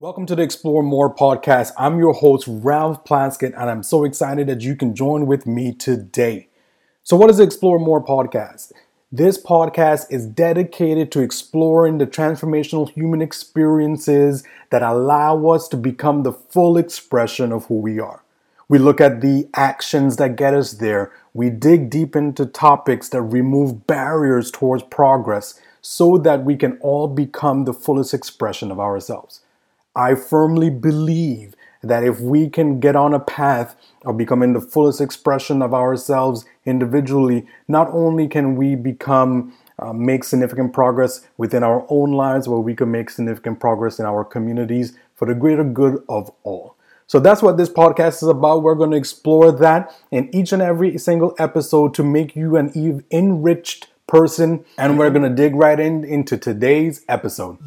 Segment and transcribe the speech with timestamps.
[0.00, 1.72] Welcome to the Explore More podcast.
[1.76, 5.74] I'm your host, Ralph Plaskett, and I'm so excited that you can join with me
[5.74, 6.46] today.
[7.02, 8.70] So, what is the Explore More podcast?
[9.10, 16.22] This podcast is dedicated to exploring the transformational human experiences that allow us to become
[16.22, 18.22] the full expression of who we are.
[18.68, 21.10] We look at the actions that get us there.
[21.34, 27.08] We dig deep into topics that remove barriers towards progress so that we can all
[27.08, 29.40] become the fullest expression of ourselves.
[29.98, 35.00] I firmly believe that if we can get on a path of becoming the fullest
[35.00, 41.84] expression of ourselves individually, not only can we become uh, make significant progress within our
[41.88, 46.04] own lives, but we can make significant progress in our communities for the greater good
[46.08, 46.76] of all.
[47.08, 48.62] So that's what this podcast is about.
[48.62, 53.02] We're going to explore that in each and every single episode to make you an
[53.10, 54.64] enriched person.
[54.76, 57.58] And we're going to dig right in into today's episode.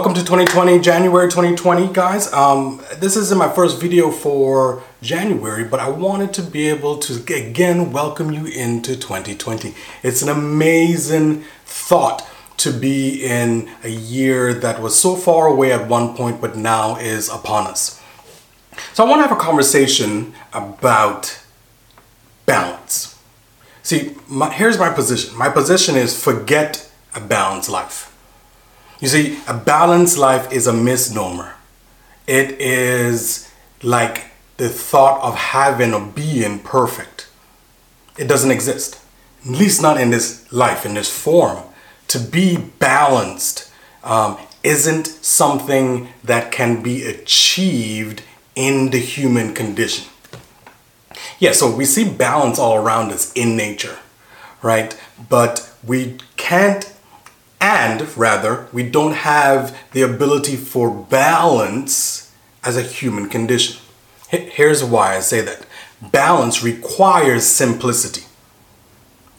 [0.00, 2.32] Welcome to 2020, January 2020, guys.
[2.32, 7.22] Um, this isn't my first video for January, but I wanted to be able to
[7.34, 9.74] again welcome you into 2020.
[10.02, 12.26] It's an amazing thought
[12.56, 16.96] to be in a year that was so far away at one point, but now
[16.96, 18.02] is upon us.
[18.94, 21.42] So I want to have a conversation about
[22.46, 23.18] balance.
[23.82, 25.36] See, my, here's my position.
[25.36, 28.09] My position is forget a balanced life.
[29.00, 31.54] You see, a balanced life is a misnomer.
[32.26, 33.50] It is
[33.82, 34.26] like
[34.58, 37.26] the thought of having or being perfect.
[38.18, 39.00] It doesn't exist,
[39.42, 41.64] at least not in this life, in this form.
[42.08, 43.72] To be balanced
[44.04, 48.22] um, isn't something that can be achieved
[48.54, 50.04] in the human condition.
[51.38, 53.98] Yeah, so we see balance all around us in nature,
[54.60, 54.94] right?
[55.30, 56.92] But we can't
[57.60, 62.34] and rather, we don't have the ability for balance
[62.64, 63.80] as a human condition.
[64.28, 65.66] Here's why I say that
[66.00, 68.24] balance requires simplicity.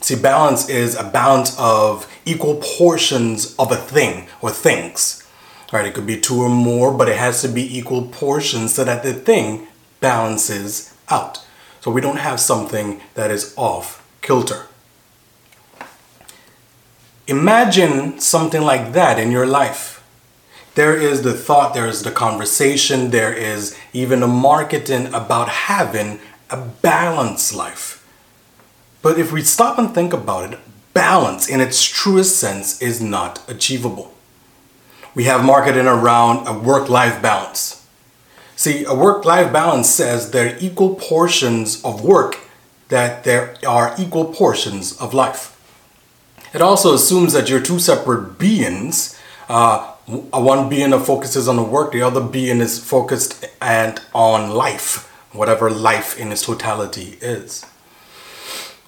[0.00, 5.24] See, balance is a balance of equal portions of a thing or things.
[5.72, 5.86] Right?
[5.86, 9.02] It could be two or more, but it has to be equal portions so that
[9.02, 9.68] the thing
[10.00, 11.44] balances out.
[11.80, 14.66] So we don't have something that is off kilter.
[17.28, 20.02] Imagine something like that in your life.
[20.76, 26.20] There is the thought, there is the conversation, there is even a marketing about having
[26.48, 28.02] a balanced life.
[29.02, 30.58] But if we stop and think about it,
[30.94, 34.14] balance in its truest sense is not achievable.
[35.14, 37.86] We have marketing around a work life balance.
[38.56, 42.38] See, a work life balance says there are equal portions of work,
[42.88, 45.57] that there are equal portions of life.
[46.54, 49.18] It also assumes that you're two separate beings.
[49.48, 55.06] Uh, one being focuses on the work, the other being is focused and on life,
[55.32, 57.66] whatever life in its totality is.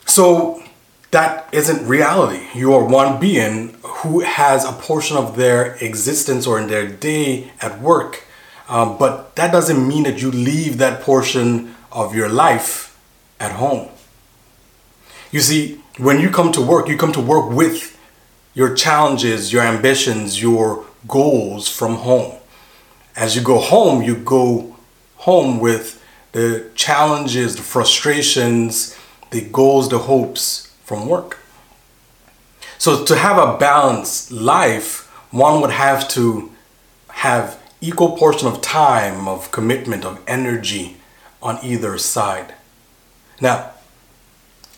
[0.07, 0.63] So
[1.11, 2.47] that isn't reality.
[2.55, 7.53] You are one being who has a portion of their existence or in their day
[7.61, 8.25] at work,
[8.69, 12.99] um, but that doesn't mean that you leave that portion of your life
[13.39, 13.89] at home.
[15.31, 17.97] You see, when you come to work, you come to work with
[18.55, 22.35] your challenges, your ambitions, your goals from home.
[23.15, 24.77] As you go home, you go
[25.17, 26.03] home with
[26.33, 28.97] the challenges, the frustrations,
[29.31, 31.39] the goals, the hopes from work.
[32.79, 36.51] So, to have a balanced life, one would have to
[37.09, 40.97] have equal portion of time, of commitment, of energy
[41.43, 42.55] on either side.
[43.41, 43.73] Now,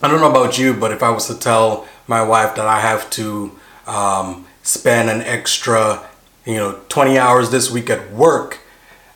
[0.03, 2.81] I don't know about you, but if I was to tell my wife that I
[2.81, 6.05] have to um, spend an extra,
[6.45, 8.59] you know, 20 hours this week at work,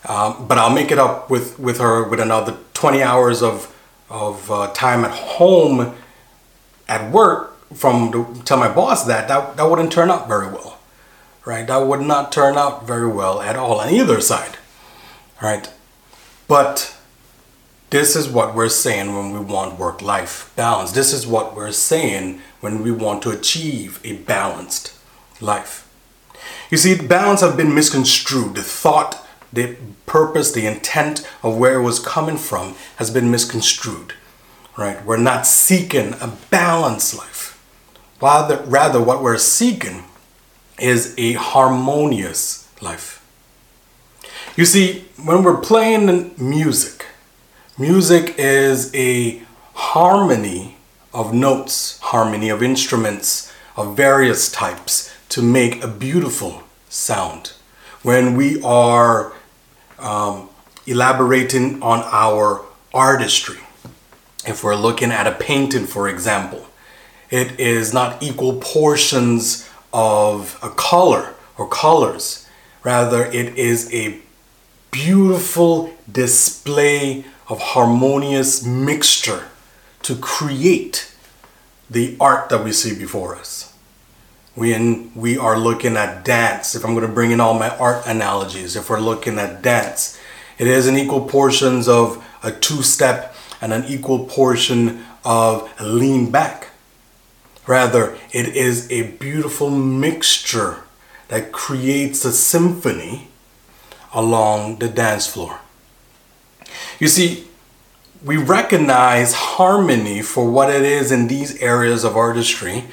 [0.07, 3.75] um, but I'll make it up with, with her with another 20 hours of,
[4.09, 5.93] of uh, time at home
[6.87, 10.79] at work from to tell my boss that, that, that wouldn't turn out very well,
[11.43, 11.67] right?
[11.67, 14.55] That would not turn out very well at all on either side,
[15.41, 15.69] right?
[16.47, 16.96] But
[17.89, 20.91] this is what we're saying when we want work life balance.
[20.91, 24.93] This is what we're saying when we want to achieve a balanced
[25.39, 25.87] life.
[26.69, 28.55] You see, balance have been misconstrued.
[28.55, 34.13] The thought, the purpose, the intent of where it was coming from has been misconstrued.
[34.77, 35.03] Right?
[35.05, 37.63] We're not seeking a balanced life.
[38.21, 40.03] Rather, rather what we're seeking
[40.79, 43.23] is a harmonious life.
[44.55, 46.96] You see, when we're playing music,
[47.77, 49.41] music is a
[49.73, 50.77] harmony
[51.13, 57.53] of notes, harmony of instruments of various types to make a beautiful sound.
[58.01, 59.33] When we are
[59.99, 60.49] um,
[60.87, 63.59] elaborating on our artistry,
[64.45, 66.65] if we're looking at a painting, for example,
[67.29, 72.47] it is not equal portions of a color or colors.
[72.83, 74.19] Rather, it is a
[74.89, 79.45] beautiful display of harmonious mixture
[80.03, 81.13] to create
[81.89, 83.73] the art that we see before us.
[84.55, 88.05] When we are looking at dance, if I'm going to bring in all my art
[88.05, 90.19] analogies, if we're looking at dance,
[90.57, 95.85] it is an equal portions of a two step and an equal portion of a
[95.85, 96.69] lean back.
[97.67, 100.83] Rather, it is a beautiful mixture
[101.27, 103.27] that creates a symphony
[104.13, 105.59] along the dance floor.
[106.99, 107.47] You see,
[108.23, 112.85] we recognize harmony for what it is in these areas of artistry,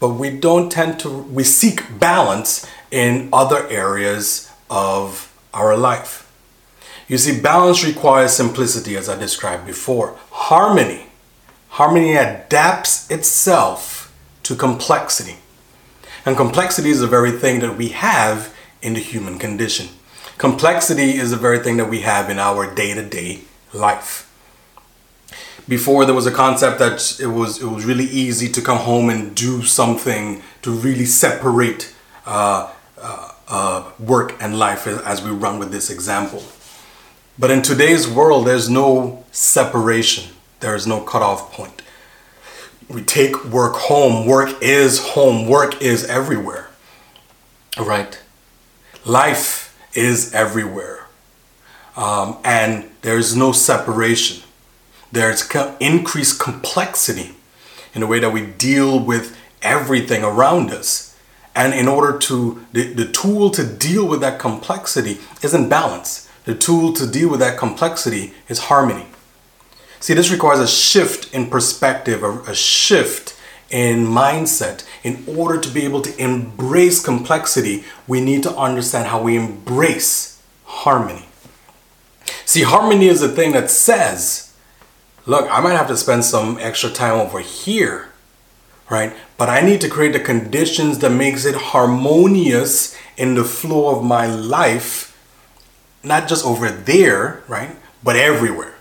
[0.00, 6.28] but we don't tend to, we seek balance in other areas of our life.
[7.08, 10.18] You see, balance requires simplicity, as I described before.
[10.30, 11.06] Harmony,
[11.68, 14.12] harmony adapts itself
[14.44, 15.36] to complexity.
[16.24, 19.88] And complexity is the very thing that we have in the human condition.
[20.38, 23.42] Complexity is the very thing that we have in our day to day
[23.72, 24.28] life.
[25.68, 29.08] Before there was a concept that it was it was really easy to come home
[29.08, 31.94] and do something to really separate
[32.26, 36.42] uh, uh, uh, work and life as we run with this example.
[37.38, 40.32] But in today's world, there's no separation.
[40.60, 41.82] There is no cutoff point.
[42.88, 44.26] We take work home.
[44.26, 45.46] Work is home.
[45.46, 46.68] Work is everywhere.
[47.78, 48.20] Right?
[49.04, 49.61] Life
[49.94, 51.06] is everywhere.
[51.96, 54.42] Um, and there's no separation.
[55.10, 55.46] There's
[55.80, 57.34] increased complexity
[57.94, 61.16] in the way that we deal with everything around us.
[61.54, 66.30] And in order to, the, the tool to deal with that complexity isn't balance.
[66.44, 69.06] The tool to deal with that complexity is harmony.
[70.00, 73.38] See, this requires a shift in perspective, a, a shift
[73.70, 74.84] in mindset.
[75.02, 80.40] In order to be able to embrace complexity, we need to understand how we embrace
[80.64, 81.26] harmony.
[82.44, 84.52] See, harmony is a thing that says,
[85.26, 88.10] look, I might have to spend some extra time over here,
[88.90, 89.12] right?
[89.36, 94.04] But I need to create the conditions that makes it harmonious in the flow of
[94.04, 95.18] my life,
[96.04, 97.76] not just over there, right?
[98.02, 98.74] But everywhere.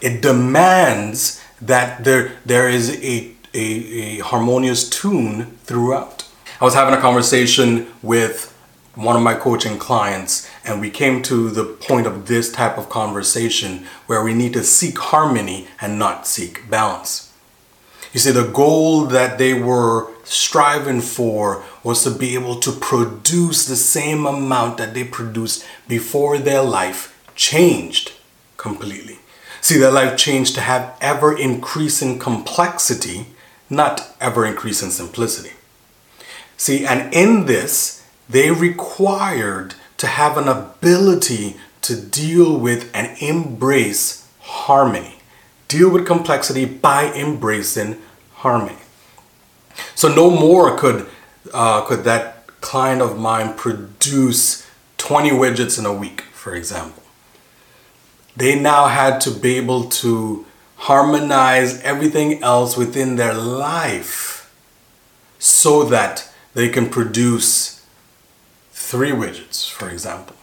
[0.00, 6.28] It demands that there there is a, a, a harmonious tune throughout.
[6.60, 8.54] I was having a conversation with
[8.94, 12.88] one of my coaching clients and we came to the point of this type of
[12.88, 17.32] conversation where we need to seek harmony and not seek balance.
[18.12, 23.66] You see, the goal that they were striving for was to be able to produce
[23.66, 28.12] the same amount that they produced before their life changed
[28.56, 29.18] completely.
[29.60, 33.26] See, their life changed to have ever increasing complexity,
[33.70, 35.52] not ever increasing simplicity.
[36.56, 44.28] See, and in this, they required to have an ability to deal with and embrace
[44.40, 45.16] harmony.
[45.68, 48.00] Deal with complexity by embracing
[48.34, 48.78] harmony.
[49.94, 51.06] So no more could
[51.54, 57.02] uh, could that client of mine produce 20 widgets in a week, for example
[58.38, 60.46] they now had to be able to
[60.78, 64.54] harmonize everything else within their life
[65.38, 67.84] so that they can produce
[68.72, 70.36] three widgets, for example.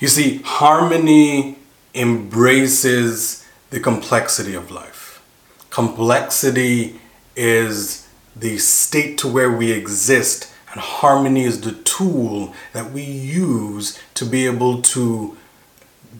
[0.00, 1.56] You see, harmony
[1.94, 5.22] embraces the complexity of life.
[5.70, 7.00] Complexity
[7.34, 13.98] is the state to where we exist, and harmony is the tool that we use
[14.12, 15.36] to be able to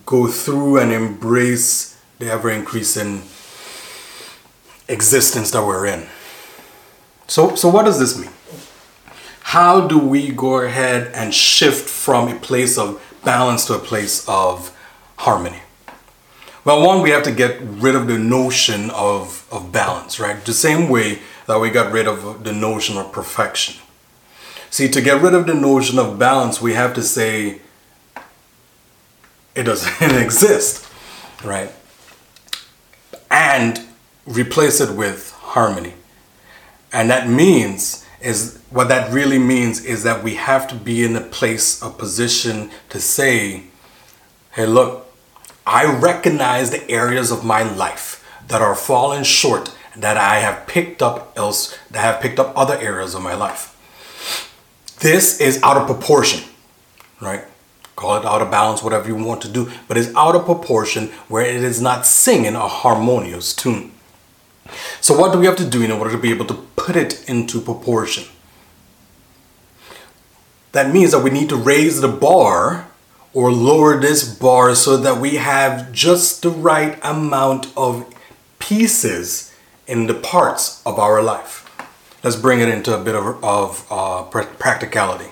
[0.07, 3.23] go through and embrace the ever increasing
[4.89, 6.07] existence that we're in.
[7.27, 8.31] So, so what does this mean?
[9.41, 14.27] How do we go ahead and shift from a place of balance to a place
[14.29, 14.77] of
[15.19, 15.61] harmony?
[16.65, 20.45] Well, one, we have to get rid of the notion of, of balance, right?
[20.45, 23.77] The same way that we got rid of the notion of perfection.
[24.71, 27.61] See, to get rid of the notion of balance, we have to say
[29.55, 30.91] it doesn't exist,
[31.45, 31.71] right?
[33.37, 33.87] And
[34.25, 35.93] replace it with harmony.
[36.91, 41.15] And that means is what that really means is that we have to be in
[41.15, 43.65] a place, a position to say,
[44.53, 45.07] hey, look,
[45.67, 51.03] I recognize the areas of my life that are falling short that I have picked
[51.03, 53.75] up else that have picked up other areas of my life.
[55.01, 56.43] This is out of proportion,
[57.21, 57.45] right?
[57.97, 61.09] Call it out of balance, whatever you want to do, but it's out of proportion
[61.29, 63.93] where it is not singing a harmonious tune.
[65.01, 67.29] So, what do we have to do in order to be able to put it
[67.29, 68.25] into proportion?
[70.73, 72.89] That means that we need to raise the bar
[73.33, 78.05] or lower this bar so that we have just the right amount of
[78.59, 79.55] pieces
[79.87, 81.63] in the parts of our life.
[82.23, 85.31] Let's bring it into a bit of, of uh, practicality.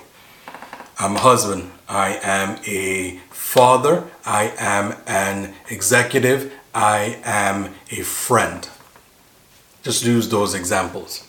[0.97, 1.71] I'm a husband.
[1.87, 4.05] I am a father.
[4.25, 6.51] I am an executive.
[6.73, 8.67] I am a friend.
[9.83, 11.27] Just use those examples.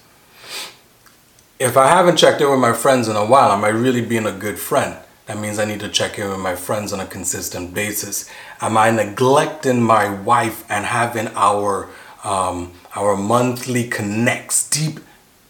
[1.58, 4.26] If I haven't checked in with my friends in a while, am I really being
[4.26, 4.96] a good friend?
[5.26, 8.30] That means I need to check in with my friends on a consistent basis.
[8.60, 11.88] Am I neglecting my wife and having our
[12.24, 15.00] um, our monthly connects, deep,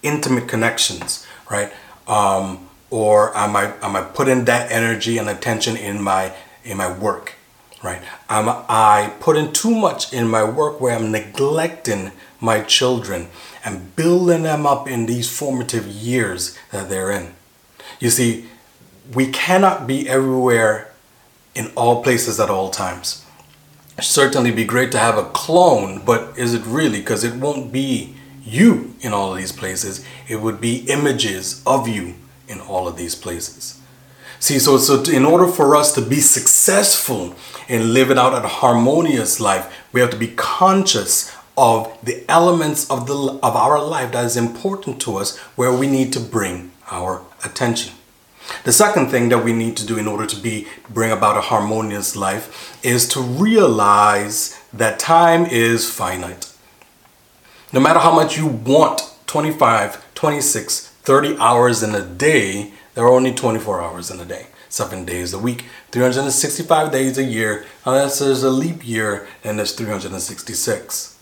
[0.03, 1.73] intimate connections, right?
[2.07, 6.33] Um, or am I am I putting that energy and attention in my
[6.65, 7.35] in my work,
[7.83, 8.03] right?
[8.29, 13.29] Am I putting too much in my work where I'm neglecting my children
[13.65, 17.35] and building them up in these formative years that they're in?
[18.01, 18.47] You see,
[19.15, 20.93] we cannot be everywhere
[21.55, 23.25] in all places at all times.
[24.01, 26.99] certainly be great to have a clone, but is it really?
[26.99, 28.15] Because it won't be
[28.45, 30.05] you in all of these places.
[30.29, 32.15] It would be images of you
[32.49, 33.81] in all of these places.
[34.39, 37.35] See, so, so in order for us to be successful
[37.69, 43.07] in living out a harmonious life, we have to be conscious of the elements of,
[43.07, 47.23] the, of our life that is important to us where we need to bring our
[47.45, 47.95] attention.
[48.65, 51.41] The second thing that we need to do in order to be bring about a
[51.41, 56.53] harmonious life is to realize that time is finite.
[57.73, 63.13] No matter how much you want 25, 26, 30 hours in a day, there are
[63.13, 67.65] only 24 hours in a day, seven days a week, 365 days a year.
[67.85, 71.17] Unless there's a leap year, and there's 366.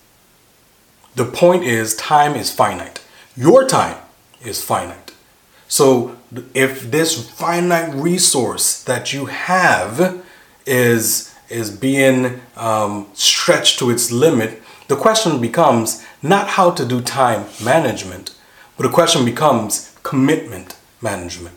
[1.17, 3.05] The point is, time is finite.
[3.37, 3.99] Your time
[4.43, 5.13] is finite.
[5.69, 6.17] So,
[6.55, 10.25] if this finite resource that you have
[10.67, 17.03] is is being um, stretched to its limit, the question becomes not how to do
[17.03, 18.34] time management,
[18.77, 21.57] but the question becomes commitment management.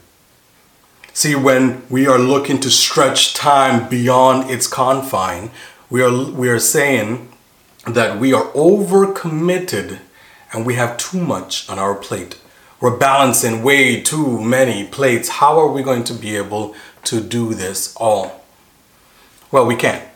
[1.14, 5.50] See, when we are looking to stretch time beyond its confine,
[5.90, 7.30] we are, we are saying
[7.88, 10.00] that we are overcommitted
[10.54, 12.38] and we have too much on our plate.
[12.80, 15.30] We're balancing way too many plates.
[15.30, 18.44] How are we going to be able to do this all?
[19.52, 20.08] Well, we can't.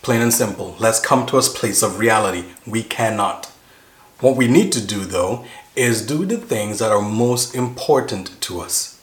[0.00, 0.76] Plain and simple.
[0.78, 2.44] Let's come to a place of reality.
[2.66, 3.52] We cannot.
[4.20, 5.44] What we need to do, though,
[5.78, 9.00] is do the things that are most important to us.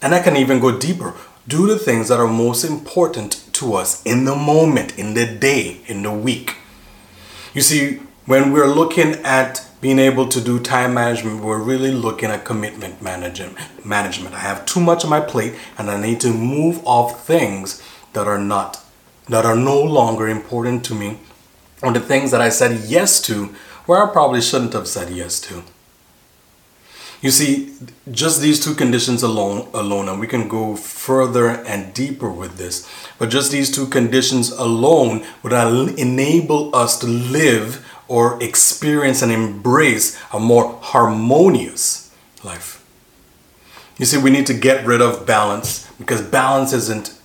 [0.00, 1.14] And I can even go deeper.
[1.46, 5.80] Do the things that are most important to us in the moment, in the day,
[5.86, 6.56] in the week.
[7.52, 12.30] You see, when we're looking at being able to do time management, we're really looking
[12.30, 13.58] at commitment management.
[13.84, 14.34] Management.
[14.34, 17.82] I have too much on my plate, and I need to move off things
[18.12, 18.80] that are not,
[19.28, 21.18] that are no longer important to me,
[21.82, 23.54] or the things that I said yes to,
[23.86, 25.64] where I probably shouldn't have said yes to.
[27.22, 27.72] You see,
[28.10, 32.88] just these two conditions alone, alone, and we can go further and deeper with this,
[33.16, 40.20] but just these two conditions alone would enable us to live or experience and embrace
[40.32, 42.12] a more harmonious
[42.42, 42.84] life.
[43.98, 47.16] You see, we need to get rid of balance because balance isn't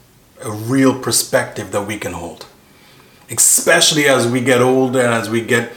[0.43, 2.45] a real perspective that we can hold.
[3.31, 5.73] Especially as we get older and as we get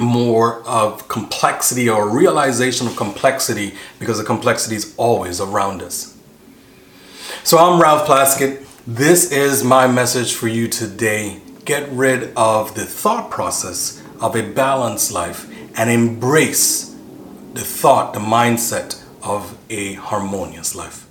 [0.00, 6.16] more of complexity or realization of complexity because the complexity is always around us.
[7.44, 8.66] So I'm Ralph Plaskett.
[8.86, 11.40] This is my message for you today.
[11.64, 16.96] Get rid of the thought process of a balanced life and embrace
[17.54, 21.01] the thought, the mindset of a harmonious life.